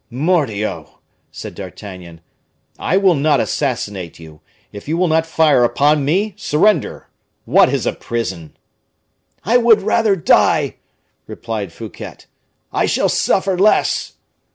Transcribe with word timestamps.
"Mordioux!" 0.09 0.87
said 1.31 1.53
D'Artagnan, 1.53 2.21
"I 2.79 2.97
will 2.97 3.13
not 3.13 3.39
assassinate 3.39 4.17
you; 4.19 4.41
if 4.71 4.87
you 4.87 4.97
will 4.97 5.07
not 5.07 5.27
fire 5.27 5.63
upon 5.63 6.03
me, 6.03 6.33
surrender! 6.37 7.07
what 7.45 7.71
is 7.71 7.85
a 7.85 7.93
prison?" 7.93 8.57
"I 9.43 9.57
would 9.57 9.83
rather 9.83 10.15
die!" 10.15 10.77
replied 11.27 11.71
Fouquet; 11.71 12.21
"I 12.73 12.87
shall 12.87 13.09
suffer 13.09 13.55
less." 13.55 14.13